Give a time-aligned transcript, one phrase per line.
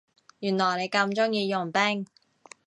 [0.39, 2.07] 原來你咁鍾意傭兵